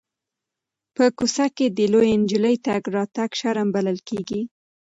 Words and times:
په 0.95 1.05
کوڅه 1.17 1.45
کې 1.57 1.65
د 1.77 1.79
لویې 1.93 2.13
نجلۍ 2.21 2.55
تګ 2.65 2.81
راتګ 2.95 3.29
شرم 3.39 3.67
بلل 3.75 3.99
کېږي. 4.09 4.41